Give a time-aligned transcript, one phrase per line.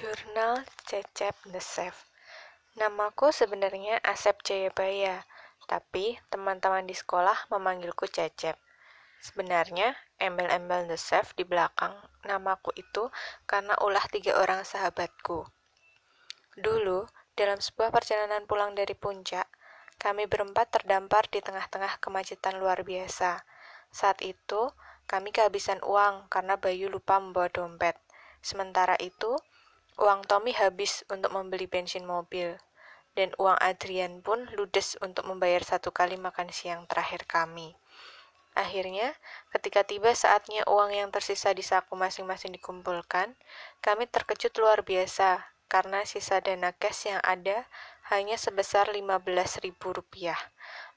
[0.00, 2.08] Jurnal Cecep Chef
[2.80, 5.28] Namaku sebenarnya Asep Jayabaya,
[5.68, 8.56] tapi teman-teman di sekolah memanggilku Cecep.
[9.20, 11.92] Sebenarnya, embel-embel Chef di belakang
[12.24, 13.12] namaku itu
[13.44, 15.44] karena ulah tiga orang sahabatku.
[16.56, 17.04] Dulu,
[17.36, 19.52] dalam sebuah perjalanan pulang dari puncak,
[20.00, 23.44] kami berempat terdampar di tengah-tengah kemacetan luar biasa.
[23.92, 24.72] Saat itu,
[25.04, 28.00] kami kehabisan uang karena Bayu lupa membawa dompet.
[28.40, 29.36] Sementara itu,
[29.98, 32.60] uang Tommy habis untuk membeli bensin mobil.
[33.18, 37.74] Dan uang Adrian pun ludes untuk membayar satu kali makan siang terakhir kami.
[38.54, 39.14] Akhirnya,
[39.54, 43.34] ketika tiba saatnya uang yang tersisa di saku masing-masing dikumpulkan,
[43.82, 47.66] kami terkejut luar biasa karena sisa dana cash yang ada
[48.10, 50.34] hanya sebesar Rp15.000.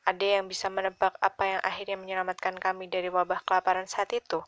[0.04, 4.42] Ada yang bisa menebak apa yang akhirnya menyelamatkan kami dari wabah kelaparan saat itu?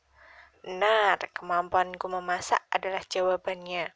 [0.65, 3.93] Benar, kemampuanku memasak adalah jawabannya.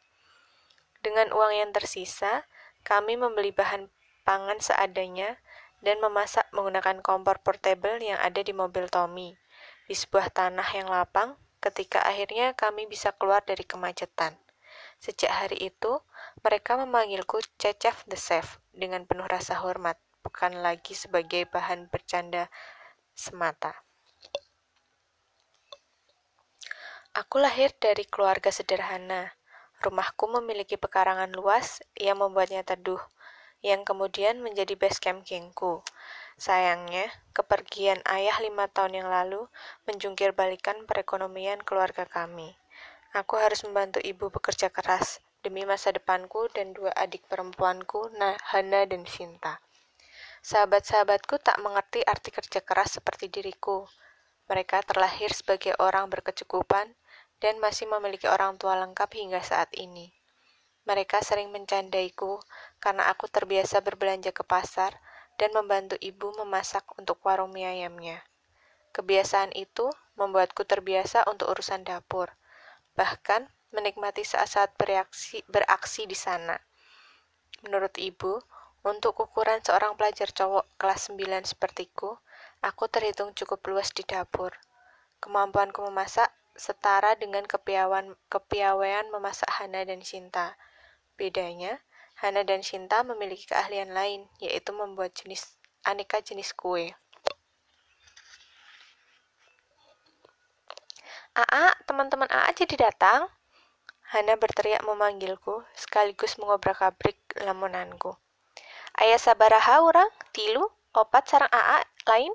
[0.99, 2.43] Dengan uang yang tersisa,
[2.83, 3.87] kami membeli bahan
[4.27, 5.39] pangan seadanya
[5.79, 9.39] dan memasak menggunakan kompor portable yang ada di mobil Tommy
[9.89, 14.37] di sebuah tanah yang lapang ketika akhirnya kami bisa keluar dari kemacetan.
[15.01, 15.97] Sejak hari itu,
[16.45, 22.51] mereka memanggilku Cecef the Chef dengan penuh rasa hormat, bukan lagi sebagai bahan bercanda
[23.17, 23.81] semata.
[27.17, 29.38] Aku lahir dari keluarga sederhana.
[29.79, 32.99] Rumahku memiliki pekarangan luas yang membuatnya teduh,
[33.63, 35.79] yang kemudian menjadi base camp gengku.
[36.39, 39.47] Sayangnya, kepergian ayah lima tahun yang lalu
[39.87, 42.55] menjungkir balikan perekonomian keluarga kami.
[43.15, 48.83] Aku harus membantu ibu bekerja keras demi masa depanku dan dua adik perempuanku, nah, Hana
[48.83, 49.63] dan Sinta.
[50.39, 53.87] Sahabat-sahabatku tak mengerti arti kerja keras seperti diriku.
[54.47, 56.95] Mereka terlahir sebagai orang berkecukupan
[57.39, 60.11] dan masih memiliki orang tua lengkap hingga saat ini.
[60.87, 62.39] Mereka sering mencandaiku
[62.79, 64.95] karena aku terbiasa berbelanja ke pasar
[65.39, 68.23] dan membantu ibu memasak untuk warung mie ayamnya.
[68.91, 69.87] Kebiasaan itu
[70.19, 72.33] membuatku terbiasa untuk urusan dapur,
[72.97, 76.57] bahkan menikmati saat-saat bereaksi, beraksi di sana.
[77.61, 78.41] Menurut ibu,
[78.83, 82.17] untuk ukuran seorang pelajar cowok kelas 9 sepertiku,
[82.63, 84.55] aku terhitung cukup luas di dapur.
[85.19, 90.55] Kemampuanku memasak setara dengan kepiawan, kepiawaian memasak Hana dan Sinta.
[91.19, 91.81] Bedanya,
[92.19, 96.95] Hana dan Sinta memiliki keahlian lain, yaitu membuat jenis aneka jenis kue.
[101.37, 103.31] Aa, teman-teman Aa jadi datang?
[104.09, 108.17] Hana berteriak memanggilku, sekaligus mengobrak-abrik lamunanku.
[108.97, 112.33] Ayah sabaraha orang, tilu, opat sarang Aa lain?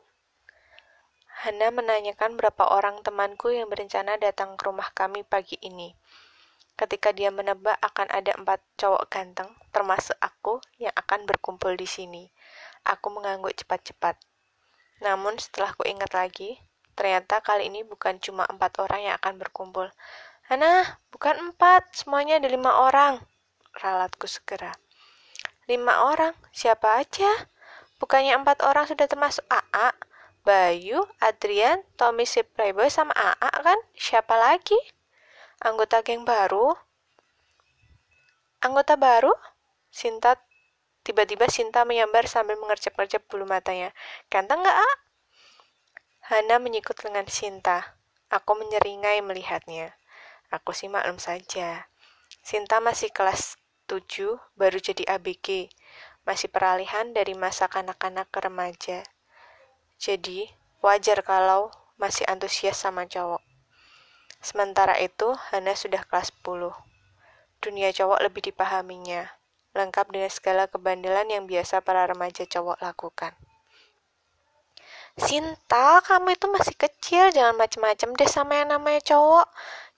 [1.44, 5.92] Hana menanyakan berapa orang temanku yang berencana datang ke rumah kami pagi ini.
[6.72, 12.32] Ketika dia menebak akan ada empat cowok ganteng, termasuk aku, yang akan berkumpul di sini.
[12.88, 14.16] Aku mengangguk cepat-cepat.
[15.04, 16.56] Namun setelah ku ingat lagi,
[16.96, 19.92] ternyata kali ini bukan cuma empat orang yang akan berkumpul.
[20.48, 23.20] Hana, bukan empat, semuanya ada lima orang.
[23.84, 24.72] Ralatku segera.
[25.68, 26.32] Lima orang?
[26.56, 27.28] Siapa aja?
[28.00, 29.92] Bukannya empat orang sudah termasuk AA?
[30.44, 33.80] Bayu, Adrian, Tommy si Playboy sama AA kan?
[33.96, 34.76] Siapa lagi?
[35.64, 36.76] Anggota geng baru?
[38.60, 39.32] Anggota baru?
[39.88, 40.36] Sinta
[41.04, 43.92] Tiba-tiba Sinta menyambar sambil mengercep-ngercep bulu matanya.
[44.32, 44.90] Ganteng nggak, A?
[46.32, 48.00] Hana menyikut lengan Sinta.
[48.32, 49.92] Aku menyeringai melihatnya.
[50.48, 51.92] Aku sih maklum saja.
[52.40, 55.68] Sinta masih kelas 7, baru jadi ABG.
[56.24, 59.04] Masih peralihan dari masa kanak-kanak ke remaja.
[60.04, 60.52] Jadi,
[60.84, 63.40] wajar kalau masih antusias sama cowok.
[64.36, 66.76] Sementara itu, Hana sudah kelas 10.
[67.64, 69.32] Dunia cowok lebih dipahaminya,
[69.72, 73.32] lengkap dengan segala kebandelan yang biasa para remaja cowok lakukan.
[75.16, 79.48] Sinta, kamu itu masih kecil, jangan macem-macem deh sama yang namanya cowok.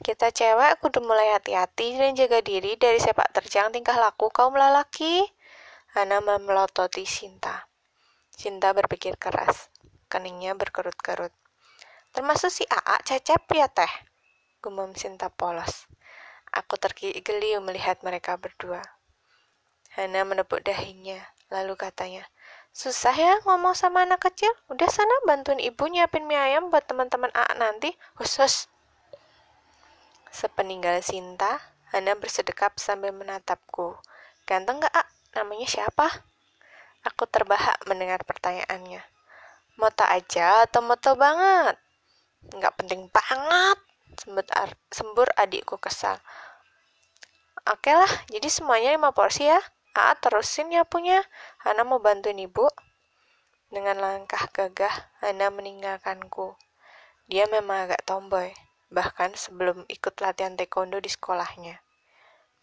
[0.07, 5.27] Kita cewek kudu mulai hati-hati dan jaga diri dari sepak terjang tingkah laku kaum lelaki.
[5.99, 7.67] Hana memelototi Sinta.
[8.31, 9.75] Sinta berpikir keras
[10.07, 11.35] keningnya berkerut-kerut.
[12.17, 13.93] Termasuk si AA cecep ya teh,
[14.65, 15.87] gumam Sinta polos.
[16.55, 18.81] Aku tergeliu melihat mereka berdua.
[19.93, 21.21] Hana menepuk dahinya,
[21.53, 22.25] lalu katanya,
[22.77, 24.53] Susah ya ngomong sama anak kecil?
[24.69, 27.97] Udah sana bantuin ibu nyiapin mie ayam buat teman-teman AA nanti.
[28.21, 28.69] Khusus.
[30.29, 31.57] Sepeninggal Sinta,
[31.89, 33.97] Hana bersedekap sambil menatapku.
[34.45, 35.09] Ganteng gak, A?
[35.33, 36.05] Namanya siapa?
[37.01, 39.01] Aku terbahak mendengar pertanyaannya.
[39.77, 41.77] Moto aja atau moto banget?
[42.49, 43.79] Nggak penting banget,
[44.17, 46.17] sembut ar sembur adikku kesal.
[47.69, 49.61] Oke lah, jadi semuanya lima porsi ya.
[49.93, 51.21] Aa terusin ya punya.
[51.61, 52.65] Hana mau bantuin ibu.
[53.69, 56.57] Dengan langkah gagah, Hana meninggalkanku.
[57.29, 58.55] Dia memang agak tomboy,
[58.89, 61.83] bahkan sebelum ikut latihan taekwondo di sekolahnya.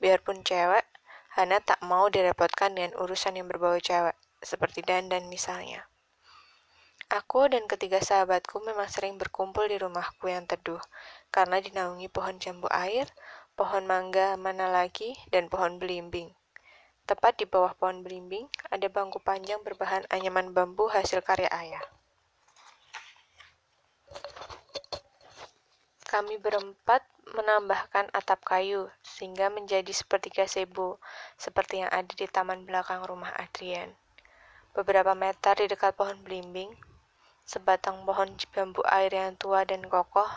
[0.02, 0.88] Biarpun cewek,
[1.36, 5.86] Hana tak mau direpotkan dengan urusan yang berbau cewek, seperti dandan misalnya.
[7.14, 10.82] Aku dan ketiga sahabatku memang sering berkumpul di rumahku yang teduh,
[11.30, 13.06] karena dinaungi pohon jambu air,
[13.54, 16.34] pohon mangga mana lagi, dan pohon belimbing.
[17.06, 21.86] Tepat di bawah pohon belimbing, ada bangku panjang berbahan anyaman bambu hasil karya ayah.
[26.10, 27.06] Kami berempat
[27.38, 30.98] menambahkan atap kayu, sehingga menjadi seperti gazebo,
[31.38, 33.94] seperti yang ada di taman belakang rumah Adrian.
[34.74, 36.74] Beberapa meter di dekat pohon belimbing,
[37.44, 40.30] sebatang pohon bambu air yang tua dan kokoh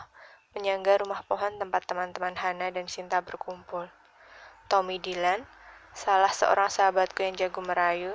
[0.55, 3.87] menyangga rumah pohon tempat teman-teman Hana dan Sinta berkumpul.
[4.67, 5.47] Tommy Dylan,
[5.97, 8.13] Salah seorang sahabatku yang jago merayu,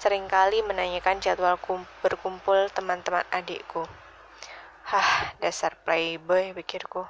[0.00, 1.60] sering kali menanyakan jadwal
[2.00, 3.84] berkumpul teman-teman adikku.
[4.88, 7.04] Hah, dasar playboy, pikirku.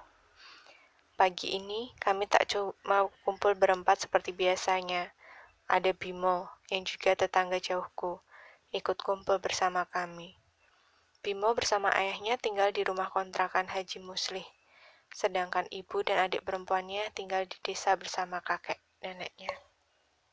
[1.19, 5.10] Pagi ini kami tak cuma kumpul berempat seperti biasanya.
[5.66, 8.22] Ada Bimo, yang juga tetangga jauhku,
[8.70, 10.38] ikut kumpul bersama kami.
[11.18, 14.46] Bimo bersama ayahnya tinggal di rumah kontrakan Haji Muslih,
[15.10, 19.67] sedangkan ibu dan adik perempuannya tinggal di desa bersama kakek neneknya.